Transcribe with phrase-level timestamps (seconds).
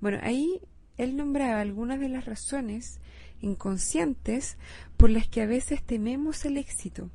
[0.00, 0.60] Bueno, ahí
[0.96, 3.00] él nombraba algunas de las razones
[3.40, 4.58] inconscientes
[4.96, 7.10] por las que a veces tememos el éxito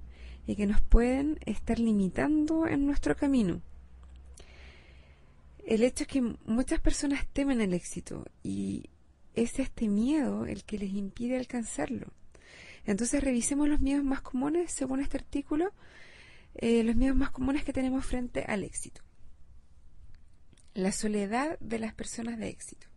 [0.47, 3.61] y que nos pueden estar limitando en nuestro camino.
[5.65, 8.89] El hecho es que muchas personas temen el éxito y
[9.33, 12.13] es este miedo el que les impide alcanzarlo.
[12.85, 15.71] Entonces revisemos los miedos más comunes, según este artículo,
[16.55, 19.01] eh, los miedos más comunes que tenemos frente al éxito.
[20.73, 22.87] La soledad de las personas de éxito.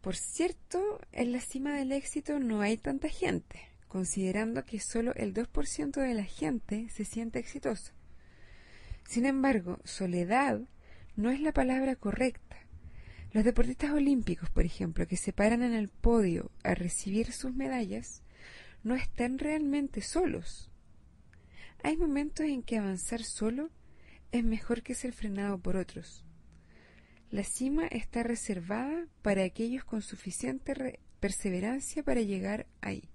[0.00, 5.34] Por cierto, en la cima del éxito no hay tanta gente, considerando que solo el
[5.34, 7.92] 2% de la gente se siente exitoso.
[9.04, 10.60] Sin embargo, soledad
[11.16, 12.45] no es la palabra correcta,
[13.32, 18.22] los deportistas olímpicos, por ejemplo, que se paran en el podio a recibir sus medallas,
[18.82, 20.70] no están realmente solos.
[21.82, 23.70] Hay momentos en que avanzar solo
[24.32, 26.24] es mejor que ser frenado por otros.
[27.30, 33.08] La cima está reservada para aquellos con suficiente perseverancia para llegar ahí.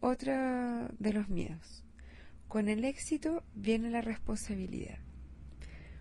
[0.00, 0.32] Otro
[0.98, 1.84] de los miedos.
[2.48, 5.05] Con el éxito viene la responsabilidad.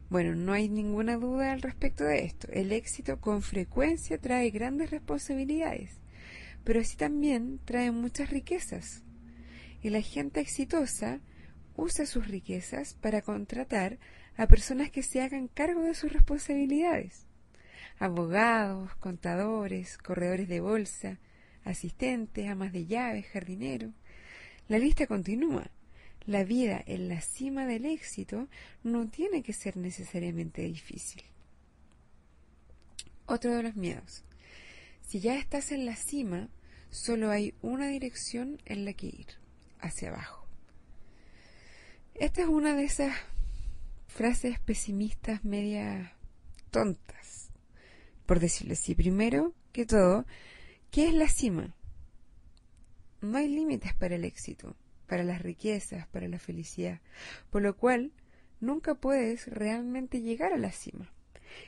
[0.09, 2.47] Bueno, no hay ninguna duda al respecto de esto.
[2.51, 5.99] El éxito con frecuencia trae grandes responsabilidades,
[6.63, 9.03] pero así también trae muchas riquezas.
[9.81, 11.21] Y la gente exitosa
[11.75, 13.99] usa sus riquezas para contratar
[14.37, 17.27] a personas que se hagan cargo de sus responsabilidades.
[17.97, 21.19] Abogados, contadores, corredores de bolsa,
[21.63, 23.91] asistentes, amas de llaves, jardineros.
[24.67, 25.71] La lista continúa.
[26.25, 28.47] La vida en la cima del éxito
[28.83, 31.21] no tiene que ser necesariamente difícil.
[33.27, 34.23] Otro de los miedos.
[35.01, 36.49] Si ya estás en la cima,
[36.89, 39.27] solo hay una dirección en la que ir,
[39.79, 40.47] hacia abajo.
[42.15, 43.15] Esta es una de esas
[44.07, 46.15] frases pesimistas media
[46.71, 47.49] tontas,
[48.25, 48.95] por decirlo así.
[48.95, 50.25] Primero que todo,
[50.89, 51.75] ¿qué es la cima?
[53.21, 54.75] No hay límites para el éxito
[55.05, 56.99] para las riquezas, para la felicidad,
[57.49, 58.11] por lo cual
[58.59, 61.11] nunca puedes realmente llegar a la cima.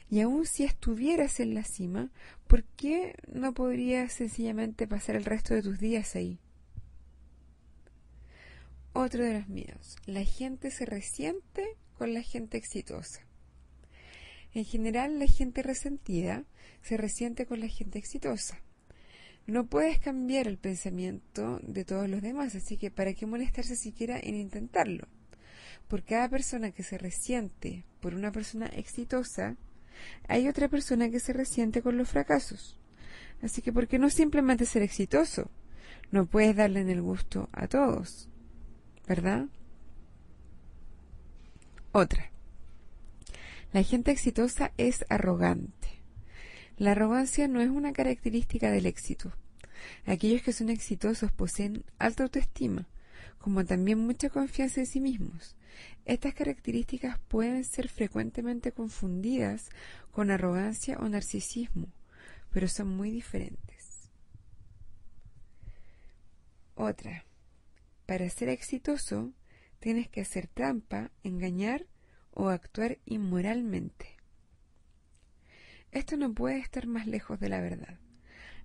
[0.10, 2.12] Y aun si estuvieras en la cima,
[2.48, 6.40] ¿por qué no podrías sencillamente pasar el resto de tus días ahí?
[8.94, 9.98] Otro de los miedos.
[10.06, 13.22] La gente se resiente con la gente exitosa.
[14.54, 16.46] En general, la gente resentida
[16.82, 18.60] se resiente con la gente exitosa.
[19.48, 24.20] No puedes cambiar el pensamiento de todos los demás, así que ¿para qué molestarse siquiera
[24.20, 25.08] en intentarlo?
[25.88, 29.56] Por cada persona que se resiente por una persona exitosa,
[30.28, 32.78] hay otra persona que se resiente con los fracasos.
[33.42, 35.50] Así que ¿por qué no simplemente ser exitoso?
[36.12, 38.28] No puedes darle en el gusto a todos,
[39.08, 39.46] ¿verdad?
[41.94, 42.32] Otra.
[43.72, 45.87] La gente exitosa es arrogante.
[46.78, 49.34] La arrogancia no es una característica del éxito.
[50.06, 52.88] Aquellos que son exitosos poseen alta autoestima,
[53.40, 55.56] como también mucha confianza en sí mismos.
[56.06, 59.70] Estas características pueden ser frecuentemente confundidas
[60.12, 61.88] con arrogancia o narcisismo,
[62.52, 64.12] pero son muy diferentes.
[66.76, 67.26] Otra.
[68.06, 69.34] Para ser exitoso,
[69.80, 71.88] tienes que hacer trampa, engañar
[72.32, 74.17] o actuar inmoralmente.
[75.92, 78.00] Esto no puede estar más lejos de la verdad,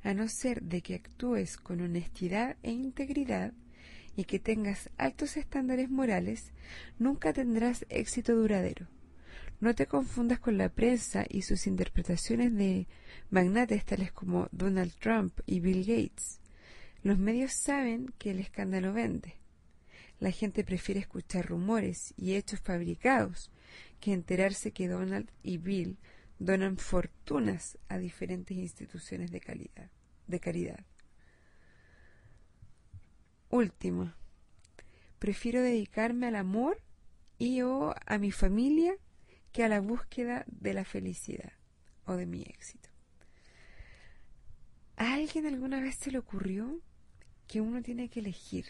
[0.03, 3.53] a no ser de que actúes con honestidad e integridad
[4.17, 6.53] y que tengas altos estándares morales,
[6.99, 8.87] nunca tendrás éxito duradero.
[9.61, 12.89] No te confundas con la prensa y sus interpretaciones de
[13.31, 16.41] magnates tales como Donald Trump y Bill Gates.
[17.05, 19.37] Los medios saben que el escándalo vende.
[20.19, 23.51] La gente prefiere escuchar rumores y hechos fabricados
[24.01, 25.97] que enterarse que Donald y Bill
[26.44, 29.91] donan fortunas a diferentes instituciones de, calidad,
[30.27, 30.85] de caridad.
[33.49, 34.12] Último,
[35.21, 36.83] prefiero dedicarme al amor
[37.39, 38.94] y o a mi familia
[39.53, 41.53] que a la búsqueda de la felicidad
[42.06, 42.89] o de mi éxito.
[44.97, 46.81] ¿A alguien alguna vez se le ocurrió
[47.47, 48.67] que uno tiene que elegir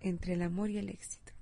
[0.00, 1.32] entre el amor y el éxito?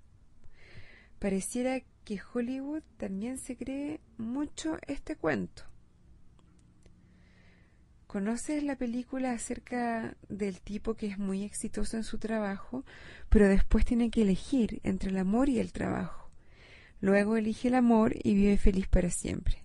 [1.18, 5.64] Pareciera que Hollywood también se cree mucho este cuento.
[8.06, 12.84] ¿Conoces la película acerca del tipo que es muy exitoso en su trabajo,
[13.28, 16.30] pero después tiene que elegir entre el amor y el trabajo?
[17.00, 19.64] Luego elige el amor y vive feliz para siempre.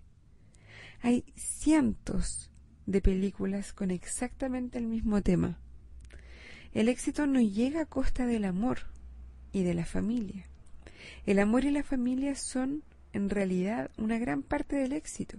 [1.03, 2.49] Hay cientos
[2.87, 5.59] de películas con exactamente el mismo tema.
[6.73, 8.79] El éxito no llega a costa del amor
[9.51, 10.50] y de la familia.
[11.25, 12.83] El amor y la familia son,
[13.13, 15.37] en realidad, una gran parte del éxito.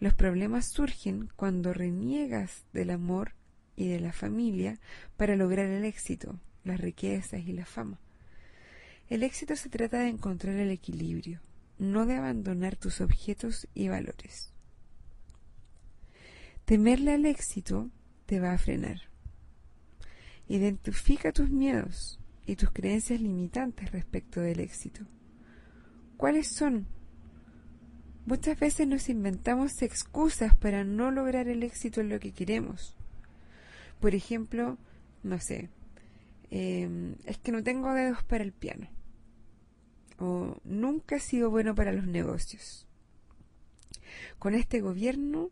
[0.00, 3.34] Los problemas surgen cuando reniegas del amor
[3.76, 4.78] y de la familia
[5.16, 7.98] para lograr el éxito, las riquezas y la fama.
[9.08, 11.40] El éxito se trata de encontrar el equilibrio,
[11.78, 14.52] no de abandonar tus objetos y valores.
[16.64, 17.90] Temerle al éxito
[18.26, 19.02] te va a frenar.
[20.48, 25.04] Identifica tus miedos y tus creencias limitantes respecto del éxito.
[26.16, 26.86] ¿Cuáles son
[28.26, 32.96] Muchas veces nos inventamos excusas para no lograr el éxito en lo que queremos.
[34.00, 34.78] Por ejemplo,
[35.22, 35.68] no sé,
[36.50, 38.88] em, es que no tengo dedos para el piano.
[40.18, 42.86] O nunca he sido bueno para los negocios.
[44.38, 45.50] Con este gobierno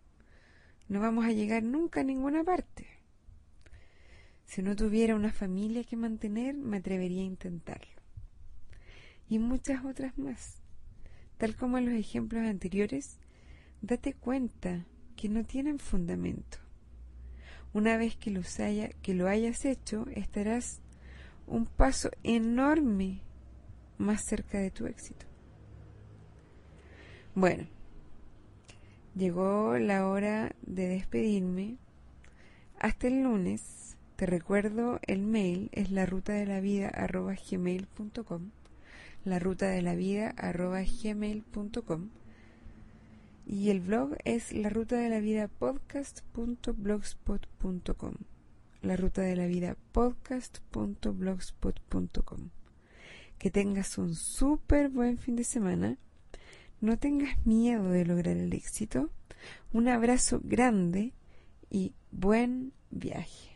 [0.88, 2.86] no vamos a llegar nunca a ninguna parte.
[4.52, 8.02] Si no tuviera una familia que mantener, me atrevería a intentarlo.
[9.26, 10.60] Y muchas otras más.
[11.38, 13.16] Tal como en los ejemplos anteriores,
[13.81, 14.84] date cuenta
[15.16, 16.58] que no tienen fundamento.
[17.72, 20.82] Una vez que, que lo hayas hecho, estarás
[21.46, 23.22] un paso enorme
[23.96, 25.25] más cerca de tu éxito.
[27.34, 27.66] Bueno,
[29.14, 31.78] llegó la hora de despedirme.
[32.78, 33.96] Hasta el lunes.
[34.22, 36.93] Te recuerdo el mail es la ruta de la vida
[37.50, 38.50] gmail.com
[39.24, 40.32] la ruta de la vida
[41.02, 42.10] gmail.com
[43.44, 48.14] y el blog es la ruta de la vida podcast.blogspot.com
[48.82, 52.50] la ruta de la vida podcast.blogspot.com
[53.38, 55.98] que tengas un súper buen fin de semana.
[56.81, 59.10] No tengas miedo de lograr el éxito.
[59.72, 61.12] Un abrazo grande
[61.70, 63.51] y buen viaje